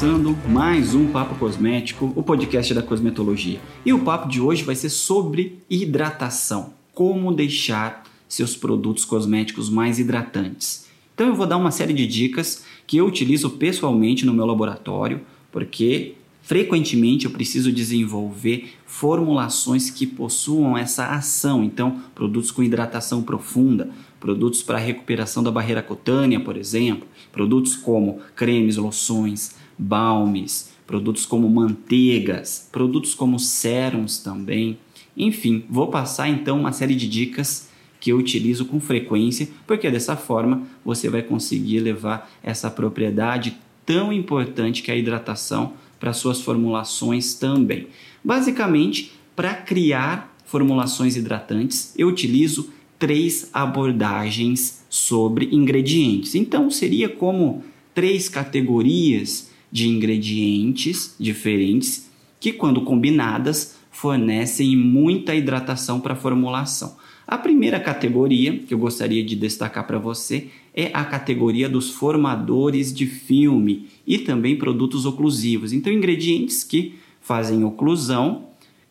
começando 0.00 0.34
mais 0.48 0.94
um 0.94 1.08
Papo 1.08 1.34
Cosmético, 1.34 2.10
o 2.16 2.22
podcast 2.22 2.72
da 2.72 2.82
cosmetologia. 2.82 3.60
E 3.84 3.92
o 3.92 3.98
papo 3.98 4.30
de 4.30 4.40
hoje 4.40 4.62
vai 4.62 4.74
ser 4.74 4.88
sobre 4.88 5.58
hidratação. 5.68 6.72
Como 6.94 7.30
deixar 7.34 8.04
seus 8.26 8.56
produtos 8.56 9.04
cosméticos 9.04 9.68
mais 9.68 9.98
hidratantes. 9.98 10.86
Então 11.14 11.26
eu 11.26 11.34
vou 11.34 11.46
dar 11.46 11.58
uma 11.58 11.70
série 11.70 11.92
de 11.92 12.06
dicas 12.06 12.64
que 12.86 12.96
eu 12.96 13.04
utilizo 13.04 13.50
pessoalmente 13.50 14.24
no 14.24 14.32
meu 14.32 14.46
laboratório, 14.46 15.20
porque 15.52 16.14
frequentemente 16.40 17.26
eu 17.26 17.30
preciso 17.30 17.70
desenvolver 17.70 18.72
formulações 18.86 19.90
que 19.90 20.06
possuam 20.06 20.78
essa 20.78 21.08
ação. 21.08 21.62
Então, 21.62 22.00
produtos 22.14 22.50
com 22.50 22.62
hidratação 22.62 23.22
profunda, 23.22 23.90
produtos 24.18 24.62
para 24.62 24.78
recuperação 24.78 25.42
da 25.42 25.50
barreira 25.50 25.82
cutânea, 25.82 26.40
por 26.40 26.56
exemplo, 26.56 27.06
produtos 27.30 27.76
como 27.76 28.20
cremes, 28.34 28.78
loções, 28.78 29.59
balmes, 29.80 30.72
produtos 30.86 31.24
como 31.24 31.48
manteigas, 31.48 32.68
produtos 32.70 33.14
como 33.14 33.38
sérums 33.38 34.18
também. 34.18 34.78
Enfim, 35.16 35.64
vou 35.68 35.88
passar 35.88 36.28
então 36.28 36.60
uma 36.60 36.72
série 36.72 36.94
de 36.94 37.08
dicas 37.08 37.68
que 37.98 38.12
eu 38.12 38.18
utilizo 38.18 38.64
com 38.64 38.80
frequência, 38.80 39.48
porque 39.66 39.90
dessa 39.90 40.16
forma 40.16 40.62
você 40.84 41.08
vai 41.08 41.22
conseguir 41.22 41.80
levar 41.80 42.30
essa 42.42 42.70
propriedade 42.70 43.56
tão 43.84 44.12
importante 44.12 44.82
que 44.82 44.90
é 44.90 44.94
a 44.94 44.96
hidratação 44.96 45.74
para 45.98 46.12
suas 46.12 46.40
formulações 46.40 47.34
também. 47.34 47.88
Basicamente, 48.24 49.12
para 49.36 49.54
criar 49.54 50.34
formulações 50.46 51.16
hidratantes, 51.16 51.94
eu 51.96 52.08
utilizo 52.08 52.70
três 52.98 53.50
abordagens 53.52 54.84
sobre 54.88 55.48
ingredientes. 55.52 56.34
Então, 56.34 56.70
seria 56.70 57.08
como 57.08 57.62
três 57.94 58.28
categorias 58.28 59.49
de 59.70 59.88
ingredientes 59.88 61.14
diferentes 61.18 62.10
que, 62.38 62.52
quando 62.52 62.82
combinadas, 62.82 63.78
fornecem 63.90 64.76
muita 64.76 65.34
hidratação 65.34 66.00
para 66.00 66.14
a 66.14 66.16
formulação. 66.16 66.96
A 67.26 67.38
primeira 67.38 67.78
categoria 67.78 68.58
que 68.58 68.74
eu 68.74 68.78
gostaria 68.78 69.22
de 69.22 69.36
destacar 69.36 69.86
para 69.86 69.98
você 69.98 70.48
é 70.74 70.90
a 70.92 71.04
categoria 71.04 71.68
dos 71.68 71.90
formadores 71.90 72.92
de 72.92 73.06
filme 73.06 73.88
e 74.06 74.18
também 74.18 74.56
produtos 74.56 75.06
oclusivos. 75.06 75.72
Então, 75.72 75.92
ingredientes 75.92 76.64
que 76.64 76.94
fazem 77.20 77.62
oclusão, 77.62 78.46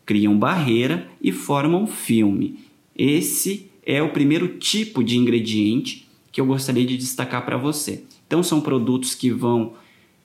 criam 0.05 0.37
barreira 0.37 1.09
e 1.21 1.31
formam 1.31 1.85
filme. 1.85 2.59
Esse 2.95 3.69
é 3.85 4.01
o 4.01 4.13
primeiro 4.13 4.57
tipo 4.57 5.03
de 5.03 5.17
ingrediente 5.17 6.07
que 6.31 6.39
eu 6.39 6.45
gostaria 6.45 6.85
de 6.85 6.95
destacar 6.95 7.45
para 7.45 7.57
você. 7.57 8.03
Então, 8.25 8.41
são 8.41 8.61
produtos 8.61 9.15
que 9.15 9.31
vão 9.31 9.73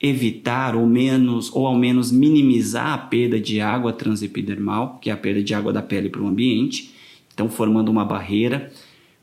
evitar 0.00 0.76
ou 0.76 0.86
menos 0.86 1.50
ou 1.52 1.66
ao 1.66 1.76
menos 1.76 2.10
minimizar 2.10 2.92
a 2.92 2.98
perda 2.98 3.40
de 3.40 3.60
água 3.60 3.92
transepidermal, 3.92 4.98
que 5.00 5.10
é 5.10 5.12
a 5.12 5.16
perda 5.16 5.42
de 5.42 5.54
água 5.54 5.72
da 5.72 5.82
pele 5.82 6.08
para 6.08 6.22
o 6.22 6.26
ambiente, 6.26 6.94
então 7.32 7.48
formando 7.48 7.90
uma 7.90 8.04
barreira. 8.04 8.72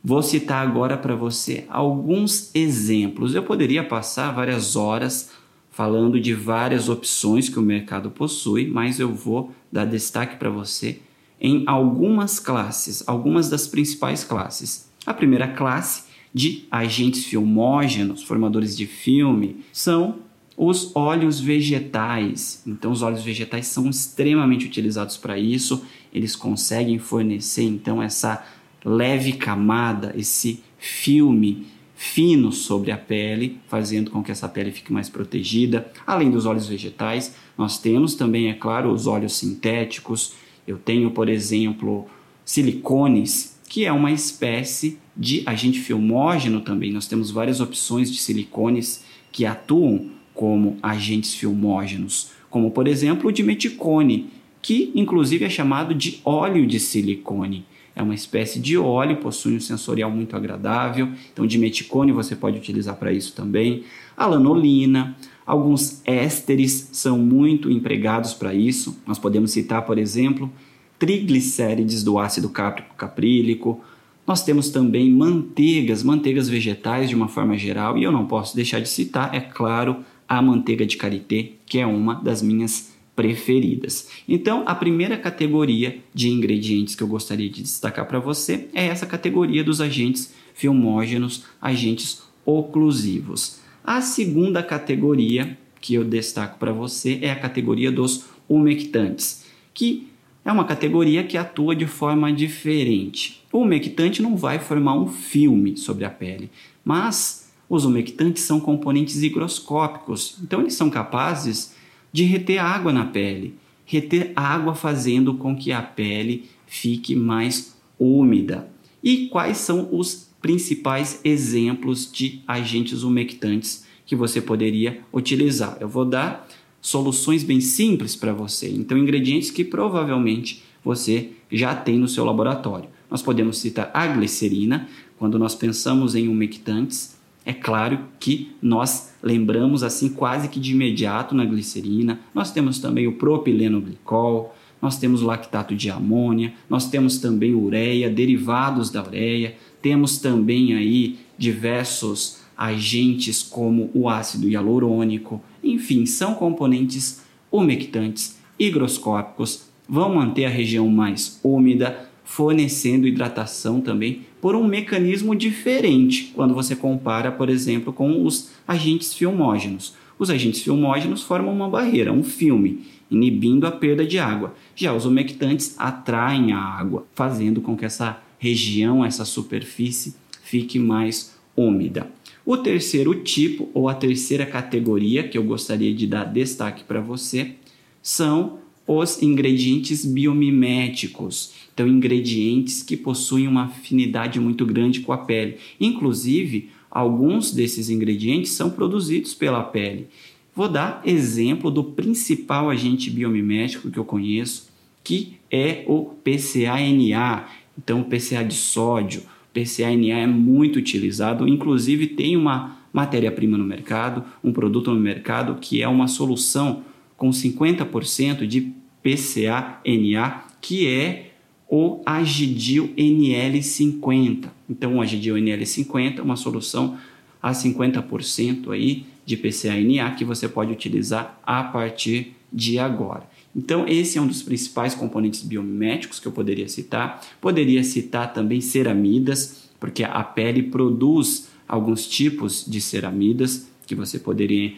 Vou 0.03 0.23
citar 0.23 0.65
agora 0.65 0.97
para 0.97 1.15
você 1.15 1.65
alguns 1.69 2.53
exemplos. 2.55 3.35
Eu 3.35 3.43
poderia 3.43 3.83
passar 3.83 4.31
várias 4.31 4.75
horas 4.75 5.31
falando 5.69 6.19
de 6.19 6.33
várias 6.33 6.89
opções 6.89 7.47
que 7.47 7.59
o 7.59 7.61
mercado 7.61 8.09
possui, 8.09 8.67
mas 8.67 8.99
eu 8.99 9.13
vou 9.13 9.51
dar 9.71 9.85
destaque 9.85 10.37
para 10.37 10.49
você 10.49 10.99
em 11.39 11.63
algumas 11.65 12.39
classes, 12.39 13.03
algumas 13.07 13.49
das 13.49 13.67
principais 13.67 14.23
classes. 14.23 14.89
A 15.05 15.13
primeira 15.13 15.47
classe 15.47 16.03
de 16.33 16.65
agentes 16.69 17.25
filmógenos, 17.25 18.23
formadores 18.23 18.77
de 18.77 18.85
filme, 18.85 19.63
são 19.71 20.19
os 20.57 20.95
óleos 20.95 21.39
vegetais. 21.39 22.61
Então, 22.65 22.91
os 22.91 23.01
óleos 23.01 23.23
vegetais 23.23 23.67
são 23.67 23.89
extremamente 23.89 24.65
utilizados 24.65 25.17
para 25.17 25.37
isso. 25.37 25.83
Eles 26.13 26.35
conseguem 26.35 26.99
fornecer 26.99 27.63
então 27.63 28.01
essa 28.01 28.45
leve 28.83 29.33
camada, 29.33 30.13
esse 30.17 30.63
filme 30.77 31.67
fino 31.95 32.51
sobre 32.51 32.91
a 32.91 32.97
pele, 32.97 33.59
fazendo 33.67 34.09
com 34.09 34.23
que 34.23 34.31
essa 34.31 34.49
pele 34.49 34.71
fique 34.71 34.91
mais 34.91 35.07
protegida. 35.07 35.91
Além 36.05 36.31
dos 36.31 36.47
óleos 36.47 36.67
vegetais, 36.67 37.35
nós 37.55 37.77
temos 37.77 38.15
também, 38.15 38.49
é 38.49 38.53
claro, 38.53 38.91
os 38.91 39.05
óleos 39.05 39.37
sintéticos. 39.37 40.33
Eu 40.67 40.77
tenho, 40.77 41.11
por 41.11 41.29
exemplo, 41.29 42.07
silicones, 42.43 43.59
que 43.69 43.85
é 43.85 43.91
uma 43.91 44.11
espécie 44.11 44.97
de 45.15 45.43
agente 45.45 45.79
filmógeno 45.79 46.61
também. 46.61 46.91
Nós 46.91 47.07
temos 47.07 47.29
várias 47.29 47.61
opções 47.61 48.11
de 48.11 48.19
silicones 48.19 49.05
que 49.31 49.45
atuam 49.45 50.09
como 50.41 50.75
agentes 50.81 51.35
filmógenos, 51.35 52.31
como 52.49 52.71
por 52.71 52.87
exemplo 52.87 53.29
o 53.29 53.31
dimeticone, 53.31 54.31
que 54.59 54.91
inclusive 54.95 55.45
é 55.45 55.49
chamado 55.51 55.93
de 55.93 56.19
óleo 56.25 56.65
de 56.65 56.79
silicone. 56.79 57.63
É 57.95 58.01
uma 58.01 58.15
espécie 58.15 58.59
de 58.59 58.75
óleo, 58.75 59.17
possui 59.17 59.55
um 59.55 59.59
sensorial 59.59 60.09
muito 60.09 60.35
agradável. 60.35 61.09
Então, 61.31 61.45
dimeticone 61.45 62.11
você 62.11 62.35
pode 62.35 62.57
utilizar 62.57 62.95
para 62.95 63.13
isso 63.13 63.35
também. 63.35 63.83
A 64.17 64.25
lanolina, 64.25 65.15
alguns 65.45 66.01
ésteres 66.05 66.89
são 66.91 67.19
muito 67.19 67.69
empregados 67.69 68.33
para 68.33 68.51
isso. 68.51 68.99
Nós 69.05 69.19
podemos 69.19 69.51
citar, 69.51 69.85
por 69.85 69.99
exemplo, 69.99 70.51
triglicérides 70.97 72.03
do 72.03 72.17
ácido 72.17 72.49
cáprico 72.49 72.95
caprílico. 72.95 73.79
Nós 74.25 74.43
temos 74.43 74.71
também 74.71 75.11
manteigas, 75.11 76.01
manteigas 76.01 76.49
vegetais 76.49 77.09
de 77.09 77.15
uma 77.15 77.27
forma 77.27 77.55
geral, 77.59 77.95
e 77.95 78.03
eu 78.03 78.11
não 78.11 78.25
posso 78.25 78.55
deixar 78.55 78.79
de 78.79 78.89
citar, 78.89 79.35
é 79.35 79.39
claro, 79.39 79.97
a 80.31 80.41
manteiga 80.41 80.85
de 80.85 80.95
karité, 80.95 81.49
que 81.65 81.77
é 81.77 81.85
uma 81.85 82.13
das 82.13 82.41
minhas 82.41 82.93
preferidas. 83.13 84.07
Então, 84.25 84.63
a 84.65 84.73
primeira 84.73 85.17
categoria 85.17 85.99
de 86.13 86.29
ingredientes 86.29 86.95
que 86.95 87.03
eu 87.03 87.07
gostaria 87.07 87.49
de 87.49 87.61
destacar 87.61 88.07
para 88.07 88.17
você 88.17 88.69
é 88.73 88.85
essa 88.85 89.05
categoria 89.05 89.61
dos 89.61 89.81
agentes 89.81 90.33
filmógenos, 90.53 91.43
agentes 91.61 92.23
oclusivos. 92.45 93.59
A 93.83 93.99
segunda 93.99 94.63
categoria 94.63 95.57
que 95.81 95.95
eu 95.95 96.05
destaco 96.05 96.57
para 96.57 96.71
você 96.71 97.19
é 97.21 97.29
a 97.29 97.35
categoria 97.35 97.91
dos 97.91 98.23
umectantes, 98.47 99.43
que 99.73 100.07
é 100.45 100.51
uma 100.51 100.63
categoria 100.63 101.25
que 101.25 101.37
atua 101.37 101.75
de 101.75 101.85
forma 101.85 102.31
diferente. 102.31 103.43
O 103.51 103.59
umectante 103.59 104.21
não 104.21 104.37
vai 104.37 104.59
formar 104.59 104.95
um 104.95 105.07
filme 105.07 105.75
sobre 105.75 106.05
a 106.05 106.09
pele, 106.09 106.49
mas 106.85 107.40
os 107.71 107.85
umectantes 107.85 108.43
são 108.43 108.59
componentes 108.59 109.23
higroscópicos, 109.23 110.37
então 110.43 110.59
eles 110.59 110.73
são 110.73 110.89
capazes 110.89 111.73
de 112.11 112.25
reter 112.25 112.59
água 112.59 112.91
na 112.91 113.05
pele, 113.05 113.55
reter 113.85 114.33
água 114.35 114.75
fazendo 114.75 115.35
com 115.35 115.55
que 115.55 115.71
a 115.71 115.81
pele 115.81 116.49
fique 116.67 117.15
mais 117.15 117.73
úmida. 117.97 118.69
E 119.01 119.29
quais 119.29 119.55
são 119.59 119.87
os 119.89 120.29
principais 120.41 121.21
exemplos 121.23 122.11
de 122.11 122.41
agentes 122.45 123.03
umectantes 123.03 123.85
que 124.05 124.17
você 124.17 124.41
poderia 124.41 124.99
utilizar? 125.13 125.77
Eu 125.79 125.87
vou 125.87 126.03
dar 126.03 126.45
soluções 126.81 127.41
bem 127.41 127.61
simples 127.61 128.17
para 128.17 128.33
você. 128.33 128.69
Então, 128.69 128.97
ingredientes 128.97 129.49
que 129.49 129.63
provavelmente 129.63 130.61
você 130.83 131.29
já 131.49 131.73
tem 131.73 131.97
no 131.97 132.09
seu 132.09 132.25
laboratório. 132.25 132.89
Nós 133.09 133.21
podemos 133.21 133.59
citar 133.59 133.89
a 133.93 134.07
glicerina, 134.07 134.89
quando 135.17 135.39
nós 135.39 135.55
pensamos 135.55 136.15
em 136.15 136.27
umectantes, 136.27 137.20
é 137.43 137.53
claro 137.53 137.99
que 138.19 138.51
nós 138.61 139.13
lembramos 139.21 139.83
assim 139.83 140.09
quase 140.09 140.47
que 140.47 140.59
de 140.59 140.71
imediato 140.71 141.33
na 141.33 141.43
glicerina. 141.43 142.19
Nós 142.33 142.51
temos 142.51 142.79
também 142.79 143.07
o 143.07 143.13
propilenoglicol, 143.13 144.55
nós 144.81 144.97
temos 144.97 145.21
o 145.21 145.25
lactato 145.25 145.75
de 145.75 145.89
amônia, 145.89 146.53
nós 146.69 146.89
temos 146.89 147.17
também 147.17 147.53
ureia, 147.53 148.09
derivados 148.09 148.89
da 148.89 149.03
ureia, 149.03 149.55
temos 149.81 150.19
também 150.19 150.75
aí 150.75 151.19
diversos 151.37 152.41
agentes 152.57 153.41
como 153.41 153.89
o 153.93 154.07
ácido 154.07 154.47
hialurônico, 154.47 155.41
enfim, 155.63 156.05
são 156.05 156.35
componentes 156.35 157.23
umectantes, 157.51 158.39
higroscópicos, 158.59 159.65
vão 159.89 160.13
manter 160.13 160.45
a 160.45 160.49
região 160.49 160.87
mais 160.87 161.39
úmida, 161.43 162.09
fornecendo 162.23 163.07
hidratação 163.07 163.81
também 163.81 164.21
por 164.41 164.55
um 164.55 164.67
mecanismo 164.67 165.35
diferente 165.35 166.31
quando 166.35 166.53
você 166.53 166.75
compara, 166.75 167.31
por 167.31 167.47
exemplo, 167.47 167.93
com 167.93 168.25
os 168.25 168.49
agentes 168.67 169.13
filmógenos. 169.13 169.93
Os 170.17 170.29
agentes 170.29 170.61
filmógenos 170.61 171.21
formam 171.23 171.53
uma 171.53 171.69
barreira, 171.69 172.11
um 172.11 172.23
filme, 172.23 172.83
inibindo 173.09 173.65
a 173.67 173.71
perda 173.71 174.05
de 174.05 174.17
água. 174.19 174.53
Já 174.75 174.93
os 174.93 175.05
umectantes 175.05 175.75
atraem 175.77 176.53
a 176.53 176.59
água, 176.59 177.05
fazendo 177.13 177.61
com 177.61 177.77
que 177.77 177.85
essa 177.85 178.21
região, 178.37 179.05
essa 179.05 179.23
superfície, 179.23 180.15
fique 180.43 180.79
mais 180.79 181.35
úmida. 181.55 182.07
O 182.45 182.57
terceiro 182.57 183.13
tipo, 183.15 183.69
ou 183.73 183.87
a 183.87 183.93
terceira 183.93 184.45
categoria 184.45 185.27
que 185.27 185.37
eu 185.37 185.43
gostaria 185.43 185.93
de 185.93 186.07
dar 186.07 186.23
destaque 186.25 186.83
para 186.83 186.99
você, 186.99 187.55
são 188.01 188.59
os 188.97 189.21
ingredientes 189.21 190.05
biomiméticos, 190.05 191.53
então 191.73 191.87
ingredientes 191.87 192.83
que 192.83 192.97
possuem 192.97 193.47
uma 193.47 193.65
afinidade 193.65 194.39
muito 194.39 194.65
grande 194.65 195.01
com 195.01 195.13
a 195.13 195.17
pele. 195.17 195.57
Inclusive, 195.79 196.69
alguns 196.89 197.51
desses 197.51 197.89
ingredientes 197.89 198.51
são 198.51 198.69
produzidos 198.69 199.33
pela 199.33 199.63
pele. 199.63 200.07
Vou 200.53 200.67
dar 200.67 201.01
exemplo 201.05 201.71
do 201.71 201.83
principal 201.83 202.69
agente 202.69 203.09
biomimético 203.09 203.89
que 203.89 203.97
eu 203.97 204.03
conheço, 204.03 204.69
que 205.03 205.37
é 205.49 205.83
o 205.87 206.13
PCA-NA. 206.23 207.47
Então, 207.77 208.01
o 208.01 208.05
PCA 208.05 208.43
de 208.43 208.55
sódio, 208.55 209.23
PCA-NA 209.53 210.19
é 210.19 210.27
muito 210.27 210.77
utilizado, 210.77 211.47
inclusive 211.47 212.07
tem 212.07 212.35
uma 212.35 212.77
matéria-prima 212.91 213.57
no 213.57 213.63
mercado, 213.63 214.23
um 214.43 214.51
produto 214.51 214.93
no 214.93 214.99
mercado 214.99 215.55
que 215.61 215.81
é 215.81 215.87
uma 215.87 216.07
solução 216.07 216.83
com 217.15 217.29
50% 217.29 218.45
de 218.45 218.73
PCA-NA, 219.03 220.43
que 220.59 220.87
é 220.87 221.31
o 221.69 222.01
Agidil 222.05 222.89
NL50. 222.97 224.49
Então, 224.69 224.97
o 224.97 225.01
Agidil 225.01 225.35
NL50 225.35 226.19
é 226.19 226.21
uma 226.21 226.35
solução 226.35 226.97
a 227.41 227.51
50% 227.51 228.71
aí 228.71 229.05
de 229.25 229.37
PCA-NA 229.37 230.11
que 230.11 230.25
você 230.25 230.47
pode 230.47 230.71
utilizar 230.71 231.39
a 231.43 231.63
partir 231.63 232.33
de 232.51 232.77
agora. 232.77 233.23
Então, 233.55 233.87
esse 233.87 234.17
é 234.17 234.21
um 234.21 234.27
dos 234.27 234.43
principais 234.43 234.93
componentes 234.93 235.41
biomiméticos 235.41 236.19
que 236.19 236.27
eu 236.27 236.31
poderia 236.31 236.67
citar. 236.67 237.21
Poderia 237.39 237.83
citar 237.83 238.33
também 238.33 238.61
ceramidas, 238.61 239.69
porque 239.79 240.03
a 240.03 240.23
pele 240.23 240.63
produz 240.63 241.49
alguns 241.67 242.05
tipos 242.05 242.65
de 242.67 242.81
ceramidas 242.81 243.69
que 243.87 243.95
você 243.95 244.19
poderia 244.19 244.73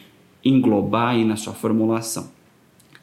englobar 0.45 1.15
aí 1.15 1.25
na 1.25 1.35
sua 1.35 1.53
formulação. 1.53 2.29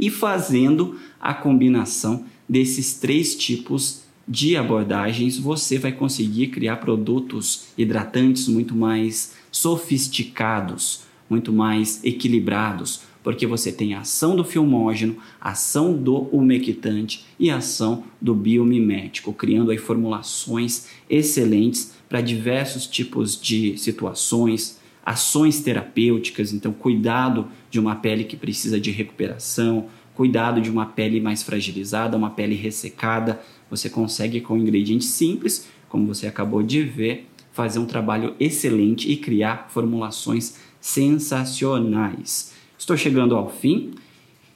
E 0.00 0.08
fazendo 0.08 0.96
a 1.20 1.34
combinação 1.34 2.24
desses 2.48 2.94
três 2.94 3.36
tipos 3.36 4.04
de 4.26 4.56
abordagens, 4.56 5.36
você 5.36 5.78
vai 5.78 5.92
conseguir 5.92 6.46
criar 6.46 6.76
produtos 6.76 7.66
hidratantes 7.76 8.48
muito 8.48 8.74
mais 8.74 9.34
sofisticados, 9.52 11.02
muito 11.28 11.52
mais 11.52 12.02
equilibrados, 12.02 13.02
porque 13.22 13.46
você 13.46 13.70
tem 13.70 13.92
a 13.92 14.00
ação 14.00 14.34
do 14.34 14.42
filmógeno, 14.42 15.18
a 15.38 15.50
ação 15.50 15.92
do 15.92 16.22
umectante 16.32 17.26
e 17.38 17.50
a 17.50 17.58
ação 17.58 18.04
do 18.18 18.34
biomimético, 18.34 19.34
criando 19.34 19.70
aí 19.70 19.76
formulações 19.76 20.86
excelentes 21.10 21.92
para 22.08 22.22
diversos 22.22 22.86
tipos 22.86 23.38
de 23.38 23.76
situações, 23.76 24.79
ações 25.10 25.60
terapêuticas, 25.60 26.52
então 26.52 26.72
cuidado 26.72 27.48
de 27.68 27.80
uma 27.80 27.96
pele 27.96 28.22
que 28.22 28.36
precisa 28.36 28.78
de 28.78 28.92
recuperação, 28.92 29.88
cuidado 30.14 30.60
de 30.60 30.70
uma 30.70 30.86
pele 30.86 31.20
mais 31.20 31.42
fragilizada, 31.42 32.16
uma 32.16 32.30
pele 32.30 32.54
ressecada, 32.54 33.40
você 33.68 33.90
consegue 33.90 34.40
com 34.40 34.56
ingredientes 34.56 35.08
simples, 35.08 35.68
como 35.88 36.06
você 36.06 36.28
acabou 36.28 36.62
de 36.62 36.84
ver, 36.84 37.26
fazer 37.52 37.80
um 37.80 37.86
trabalho 37.86 38.36
excelente 38.38 39.10
e 39.10 39.16
criar 39.16 39.66
formulações 39.70 40.56
sensacionais. 40.80 42.52
Estou 42.78 42.96
chegando 42.96 43.34
ao 43.34 43.50
fim. 43.50 43.90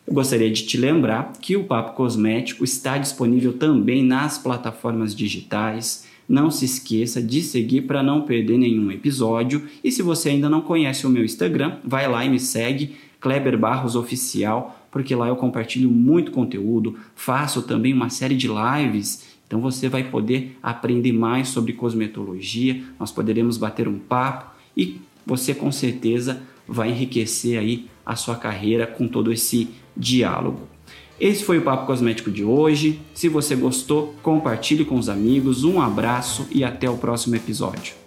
Eu 0.07 0.15
gostaria 0.15 0.51
de 0.53 0.65
te 0.65 0.77
lembrar 0.77 1.33
que 1.41 1.57
o 1.57 1.65
Papo 1.65 1.97
Cosmético 1.97 2.63
está 2.63 2.97
disponível 2.97 3.55
também 3.55 4.05
nas 4.05 4.39
plataformas 4.39 5.17
digitais. 5.17 6.07
Não 6.29 6.51
se 6.51 6.65
esqueça 6.65 7.23
de 7.23 7.43
seguir 7.43 7.83
para 7.83 8.03
não 8.03 8.23
perder 8.23 8.59
nenhum 8.59 8.91
episódio. 8.91 9.67
E 9.83 9.91
se 9.91 10.03
você 10.03 10.31
ainda 10.31 10.49
não 10.49 10.61
conhece 10.61 11.07
o 11.07 11.11
meu 11.11 11.25
Instagram, 11.25 11.77
vai 11.85 12.09
lá 12.09 12.25
e 12.25 12.31
me 12.31 12.41
segue, 12.41 12.97
Kleber 13.21 13.59
Barros 13.59 13.97
Oficial, 13.97 14.87
porque 14.91 15.15
lá 15.15 15.29
eu 15.29 15.37
compartilho 15.37 15.91
muito 15.91 16.31
conteúdo, 16.31 16.97
faço 17.15 17.63
também 17.63 17.93
uma 17.93 18.11
série 18.11 18.37
de 18.37 18.49
lives. 18.49 19.35
Então 19.47 19.61
você 19.61 19.89
vai 19.89 20.05
poder 20.05 20.57
aprender 20.63 21.13
mais 21.13 21.49
sobre 21.49 21.73
cosmetologia, 21.73 22.83
nós 22.99 23.11
poderemos 23.11 23.57
bater 23.57 23.89
um 23.89 23.99
papo 23.99 24.55
e 24.77 25.01
você 25.27 25.55
com 25.55 25.73
certeza 25.73 26.43
vai 26.67 26.91
enriquecer 26.91 27.59
aí 27.59 27.87
a 28.05 28.17
sua 28.17 28.37
carreira 28.37 28.87
com 28.87 29.09
todo 29.09 29.33
esse 29.33 29.69
diálogo. 29.97 30.74
Esse 31.19 31.45
foi 31.45 31.59
o 31.59 31.63
Papo 31.63 31.87
Cosmético 31.87 32.31
de 32.31 32.45
hoje. 32.45 33.01
Se 33.15 33.29
você 33.29 33.55
gostou, 33.55 34.15
compartilhe 34.23 34.85
com 34.85 34.97
os 34.99 35.09
amigos. 35.09 35.65
Um 35.65 35.81
abraço 35.81 36.47
e 36.51 36.65
até 36.65 36.91
o 36.91 36.97
próximo 36.97 37.37
episódio. 37.37 38.04